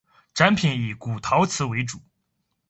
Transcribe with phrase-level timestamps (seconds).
[0.33, 1.99] 展品以古陶瓷为主。